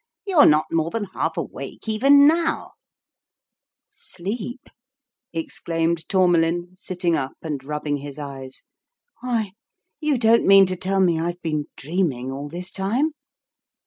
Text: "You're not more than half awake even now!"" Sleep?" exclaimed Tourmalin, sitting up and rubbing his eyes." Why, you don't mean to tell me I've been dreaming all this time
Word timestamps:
"You're 0.25 0.47
not 0.47 0.65
more 0.71 0.89
than 0.89 1.03
half 1.13 1.37
awake 1.37 1.87
even 1.87 2.25
now!"" 2.27 2.71
Sleep?" 3.87 4.67
exclaimed 5.31 6.07
Tourmalin, 6.09 6.69
sitting 6.75 7.15
up 7.15 7.33
and 7.43 7.63
rubbing 7.63 7.97
his 7.97 8.17
eyes." 8.17 8.63
Why, 9.21 9.51
you 9.99 10.17
don't 10.17 10.47
mean 10.47 10.65
to 10.65 10.75
tell 10.75 11.01
me 11.01 11.19
I've 11.19 11.39
been 11.43 11.67
dreaming 11.75 12.31
all 12.31 12.47
this 12.49 12.71
time 12.71 13.11